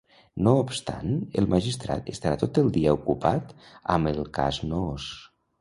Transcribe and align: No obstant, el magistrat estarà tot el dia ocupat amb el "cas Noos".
No 0.45 0.53
obstant, 0.61 1.11
el 1.41 1.49
magistrat 1.51 2.09
estarà 2.15 2.39
tot 2.45 2.59
el 2.63 2.73
dia 2.79 2.97
ocupat 2.97 3.55
amb 3.97 4.15
el 4.15 4.21
"cas 4.39 4.63
Noos". 4.73 5.11